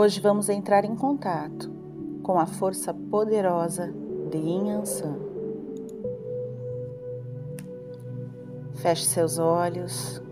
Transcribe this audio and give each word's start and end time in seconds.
Hoje 0.00 0.20
vamos 0.20 0.48
entrar 0.48 0.84
em 0.84 0.94
contato 0.94 1.68
com 2.22 2.38
a 2.38 2.46
força 2.46 2.94
poderosa 2.94 3.92
de 4.30 4.38
Yansan. 4.38 5.18
Feche 8.76 9.06
seus 9.06 9.40
olhos, 9.40 10.22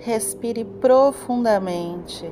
respire 0.00 0.66
profundamente. 0.66 2.30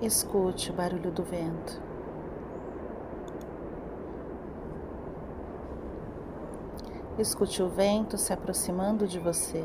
Escute 0.00 0.70
o 0.70 0.74
barulho 0.74 1.10
do 1.10 1.22
vento. 1.22 1.97
Escute 7.18 7.60
o 7.60 7.68
vento 7.68 8.16
se 8.16 8.32
aproximando 8.32 9.04
de 9.04 9.18
você. 9.18 9.64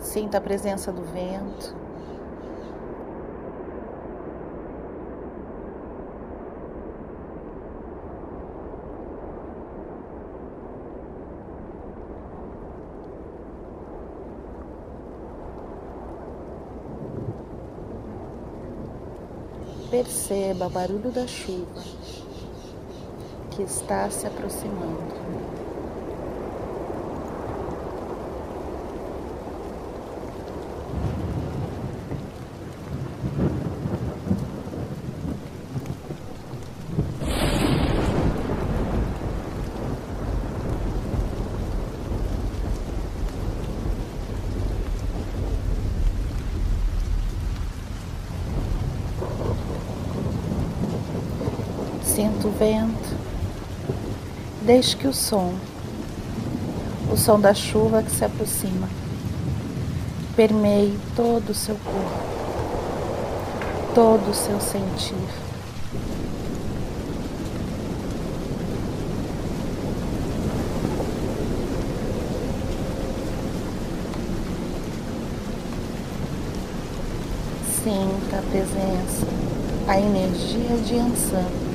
Sinta 0.00 0.38
a 0.38 0.40
presença 0.40 0.90
do 0.90 1.04
vento. 1.04 1.89
Perceba 19.90 20.68
o 20.68 20.70
barulho 20.70 21.10
da 21.10 21.26
chuva 21.26 21.82
que 23.50 23.62
está 23.64 24.08
se 24.08 24.24
aproximando. 24.24 25.59
Sinta 52.20 52.48
o 52.48 52.50
vento. 52.50 53.16
Deixe 54.60 54.94
que 54.94 55.08
o 55.08 55.14
som, 55.14 55.54
o 57.10 57.16
som 57.16 57.40
da 57.40 57.54
chuva 57.54 58.02
que 58.02 58.10
se 58.10 58.22
aproxima, 58.22 58.90
permeie 60.36 60.98
todo 61.16 61.48
o 61.48 61.54
seu 61.54 61.76
corpo, 61.76 62.10
todo 63.94 64.30
o 64.30 64.34
seu 64.34 64.60
sentir. 64.60 65.16
Sinta 77.82 78.36
a 78.36 78.42
presença, 78.42 79.26
a 79.88 79.98
energia 79.98 80.76
de 80.84 80.98
Ansan 80.98 81.70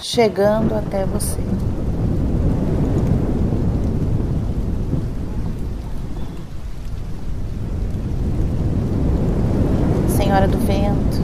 chegando 0.00 0.74
até 0.74 1.04
você. 1.04 1.40
Senhora 10.16 10.48
do 10.48 10.58
vento, 10.58 11.22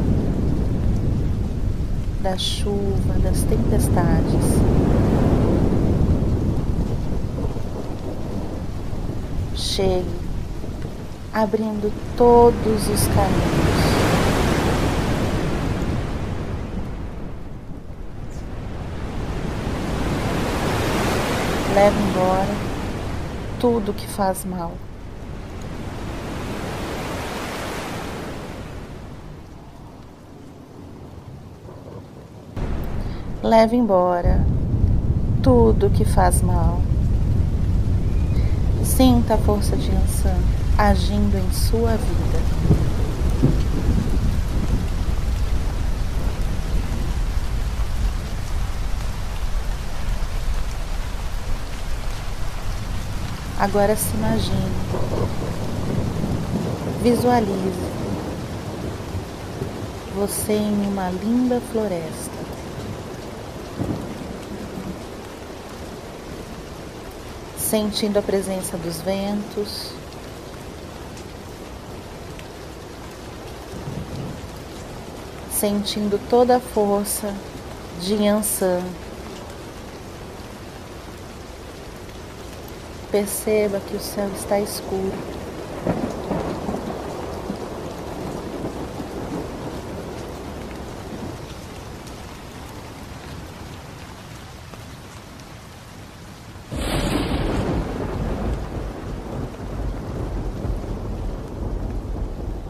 da 2.22 2.36
chuva, 2.36 3.14
das 3.22 3.42
tempestades. 3.42 4.44
Chegue 9.54 10.22
abrindo 11.32 11.92
todos 12.16 12.88
os 12.88 13.06
caminhos. 13.08 13.91
Leva 21.82 22.00
embora 22.00 22.54
tudo 23.58 23.92
que 23.92 24.06
faz 24.06 24.44
mal. 24.44 24.70
Leve 33.42 33.74
embora 33.74 34.46
tudo 35.42 35.90
que 35.90 36.04
faz 36.04 36.40
mal. 36.40 36.80
Sinta 38.84 39.34
a 39.34 39.38
força 39.38 39.76
de 39.76 39.90
Ansan 39.90 40.38
agindo 40.78 41.36
em 41.36 41.52
sua 41.52 41.96
vida. 41.96 42.81
Agora 53.62 53.94
se 53.94 54.12
imagine, 54.16 54.72
visualize 57.00 57.92
você 60.16 60.52
em 60.52 60.84
uma 60.88 61.10
linda 61.10 61.60
floresta. 61.70 62.42
Sentindo 67.56 68.18
a 68.18 68.22
presença 68.22 68.76
dos 68.76 69.00
ventos, 69.00 69.92
sentindo 75.52 76.20
toda 76.28 76.56
a 76.56 76.60
força 76.60 77.32
de 78.00 78.14
Yansan 78.14 78.82
Perceba 83.12 83.78
que 83.78 83.94
o 83.94 84.00
céu 84.00 84.26
está 84.34 84.58
escuro. 84.58 85.12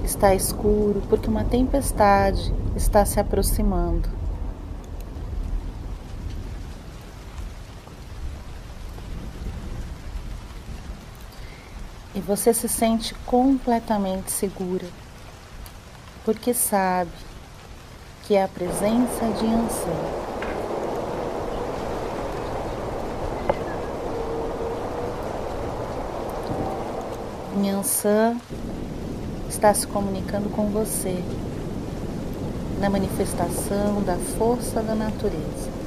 Está 0.02 0.34
escuro 0.34 1.00
porque 1.08 1.28
uma 1.28 1.44
tempestade 1.44 2.52
está 2.74 3.04
se 3.04 3.20
aproximando. 3.20 4.21
Você 12.26 12.54
se 12.54 12.68
sente 12.68 13.14
completamente 13.26 14.30
segura, 14.30 14.86
porque 16.24 16.54
sabe 16.54 17.10
que 18.24 18.34
é 18.34 18.44
a 18.44 18.48
presença 18.48 19.26
de 19.38 19.46
Ansan. 19.46 20.32
Nhansan 27.56 28.36
está 29.48 29.74
se 29.74 29.86
comunicando 29.86 30.48
com 30.48 30.66
você 30.66 31.22
na 32.80 32.88
manifestação 32.88 34.02
da 34.02 34.16
força 34.16 34.80
da 34.80 34.94
natureza. 34.94 35.81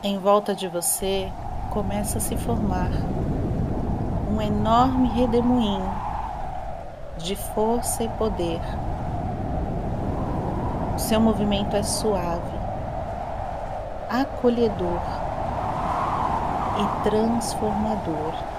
Em 0.00 0.16
volta 0.16 0.54
de 0.54 0.68
você 0.68 1.28
começa 1.70 2.18
a 2.18 2.20
se 2.20 2.36
formar 2.36 2.88
um 4.30 4.40
enorme 4.40 5.08
redemoinho 5.08 5.92
de 7.16 7.34
força 7.34 8.04
e 8.04 8.08
poder. 8.10 8.60
O 10.94 10.98
seu 11.00 11.20
movimento 11.20 11.74
é 11.74 11.82
suave, 11.82 12.56
acolhedor 14.08 15.00
e 16.78 17.02
transformador. 17.02 18.57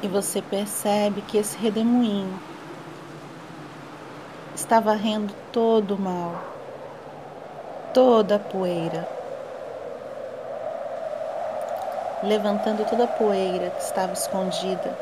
E 0.00 0.06
você 0.06 0.40
percebe 0.40 1.22
que 1.22 1.38
esse 1.38 1.56
redemoinho 1.58 2.38
está 4.54 4.78
varrendo 4.78 5.34
todo 5.52 5.96
o 5.96 5.98
mal, 5.98 6.36
toda 7.92 8.36
a 8.36 8.38
poeira, 8.38 9.08
levantando 12.22 12.84
toda 12.84 13.04
a 13.04 13.08
poeira 13.08 13.70
que 13.70 13.82
estava 13.82 14.12
escondida 14.12 14.96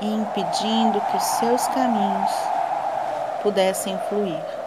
e 0.00 0.06
impedindo 0.06 1.00
que 1.00 1.16
os 1.16 1.22
seus 1.22 1.66
caminhos 1.68 2.32
pudessem 3.42 3.98
fluir. 4.08 4.57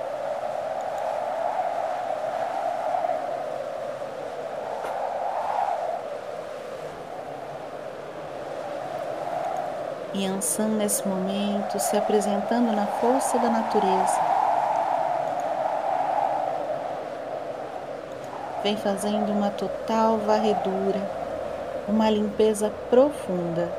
Yansan 10.13 10.75
nesse 10.75 11.07
momento 11.07 11.79
se 11.79 11.95
apresentando 11.95 12.75
na 12.75 12.85
força 12.85 13.39
da 13.39 13.49
natureza. 13.49 14.19
Vem 18.61 18.75
fazendo 18.75 19.31
uma 19.31 19.49
total 19.49 20.17
varredura, 20.17 20.99
uma 21.87 22.09
limpeza 22.09 22.69
profunda 22.89 23.71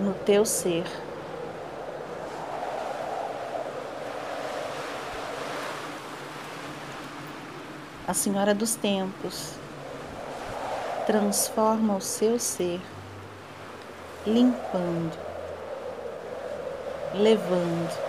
no 0.00 0.12
teu 0.12 0.44
ser. 0.44 0.84
A 8.08 8.12
Senhora 8.12 8.52
dos 8.52 8.74
Tempos 8.74 9.52
transforma 11.06 11.94
o 11.94 12.00
seu 12.00 12.38
ser 12.40 12.80
limpando, 14.26 15.16
levando. 17.14 18.06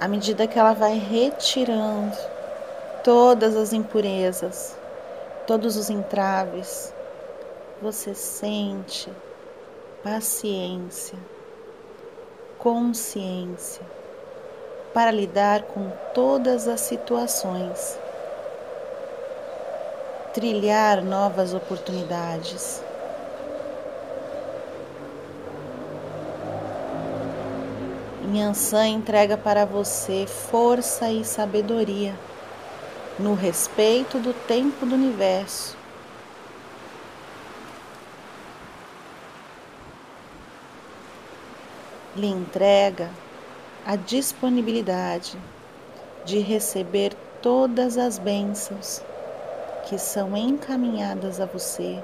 À 0.00 0.08
medida 0.08 0.46
que 0.46 0.58
ela 0.58 0.72
vai 0.72 0.96
retirando 0.98 2.16
todas 3.04 3.54
as 3.56 3.72
impurezas, 3.72 4.78
todos 5.46 5.76
os 5.76 5.90
entraves, 5.90 6.94
você 7.82 8.14
sente 8.14 9.12
paciência, 10.02 11.18
consciência 12.56 13.99
para 14.92 15.10
lidar 15.10 15.62
com 15.62 15.90
todas 16.12 16.66
as 16.66 16.80
situações, 16.80 17.98
trilhar 20.34 21.02
novas 21.02 21.54
oportunidades. 21.54 22.82
Nhansan 28.32 28.86
entrega 28.86 29.36
para 29.36 29.64
você 29.64 30.26
força 30.26 31.10
e 31.10 31.24
sabedoria 31.24 32.14
no 33.18 33.34
respeito 33.34 34.18
do 34.18 34.32
tempo 34.32 34.86
do 34.86 34.94
universo. 34.94 35.76
Lhe 42.16 42.26
entrega 42.26 43.10
a 43.90 43.96
disponibilidade 43.96 45.36
de 46.24 46.38
receber 46.38 47.12
todas 47.42 47.98
as 47.98 48.20
bênçãos 48.20 49.02
que 49.88 49.98
são 49.98 50.36
encaminhadas 50.36 51.40
a 51.40 51.44
você 51.44 52.00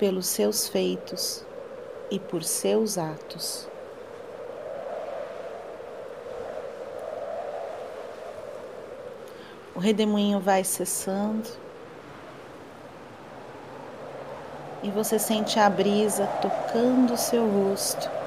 pelos 0.00 0.26
seus 0.26 0.66
feitos 0.66 1.44
e 2.10 2.18
por 2.18 2.42
seus 2.42 2.98
atos. 2.98 3.68
O 9.76 9.78
redemoinho 9.78 10.40
vai 10.40 10.64
cessando 10.64 11.48
e 14.82 14.90
você 14.90 15.20
sente 15.20 15.56
a 15.60 15.70
brisa 15.70 16.26
tocando 16.42 17.12
o 17.12 17.16
seu 17.16 17.48
rosto 17.48 18.23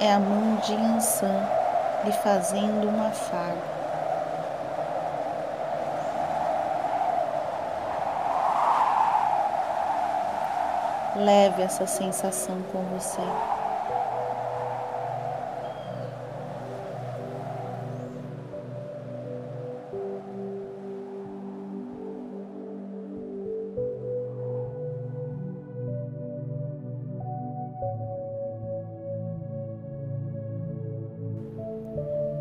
é 0.00 0.12
a 0.12 0.18
mão 0.18 0.56
de 0.56 0.74
Ansan 0.74 1.48
lhe 2.04 2.12
fazendo 2.12 2.88
um 2.88 3.06
afago. 3.06 3.76
Leve 11.16 11.62
essa 11.62 11.86
sensação 11.86 12.60
com 12.70 12.82
você. 12.96 13.22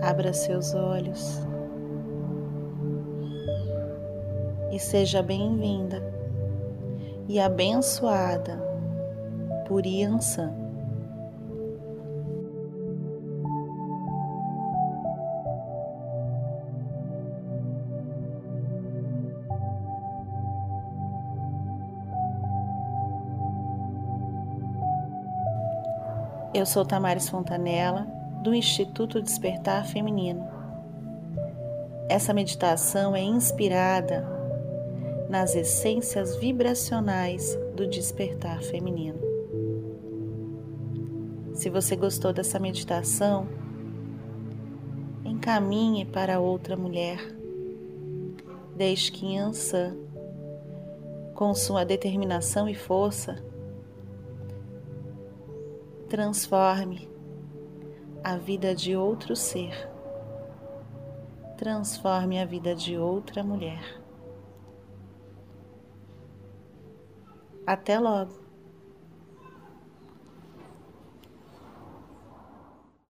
Abra 0.05 0.31
seus 0.33 0.75
olhos. 0.75 1.41
E 4.71 4.77
seja 4.77 5.23
bem-vinda. 5.23 5.99
E 7.27 7.39
abençoada 7.39 8.61
por 9.67 9.83
Yansan. 9.83 10.53
Eu 26.53 26.63
sou 26.67 26.85
Tamares 26.85 27.27
Fontanella 27.27 28.24
do 28.45 28.53
Instituto 28.53 29.19
Despertar 29.23 29.87
Feminino. 29.87 30.47
Essa 32.07 32.31
meditação 32.31 33.15
é 33.15 33.21
inspirada 33.23 34.23
nas 35.27 35.55
essências 35.55 36.35
vibracionais 36.35 37.57
do 37.75 37.87
despertar 37.87 38.61
feminino. 38.61 39.17
Se 41.55 41.71
você 41.71 41.95
gostou 41.95 42.31
dessa 42.31 42.59
meditação, 42.59 43.47
encaminhe 45.25 46.05
para 46.05 46.39
outra 46.39 46.77
mulher. 46.77 47.17
Deixe 48.75 49.11
que 49.11 49.25
Yansan, 49.33 49.97
com 51.33 51.51
sua 51.55 51.83
determinação 51.83 52.69
e 52.69 52.75
força, 52.75 53.43
transforme 56.07 57.14
a 58.25 58.37
vida 58.37 58.73
de 58.73 58.95
outro 58.95 59.35
ser. 59.35 59.87
Transforme 61.55 62.41
a 62.41 62.45
vida 62.45 62.73
de 62.73 62.97
outra 62.97 63.43
mulher. 63.43 64.01
Até 67.67 67.99
logo! 67.99 68.44